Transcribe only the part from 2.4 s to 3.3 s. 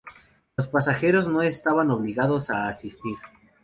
a asistir.